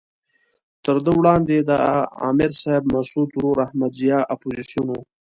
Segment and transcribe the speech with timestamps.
[0.83, 1.71] تر ده وړاندې د
[2.29, 5.01] امر صاحب مسعود ورور احمد ضیاء اپوزیسون وو.